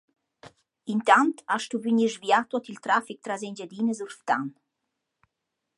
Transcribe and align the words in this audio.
Intant 0.93 1.43
ha 1.47 1.57
stuvü 1.65 1.89
gnir 1.93 2.09
svià 2.15 2.39
tuot 2.53 2.69
il 2.73 2.79
trafic 2.87 3.19
tras 3.27 3.41
Engiadina 3.49 3.93
sur 3.99 4.11
Ftan. 4.17 4.43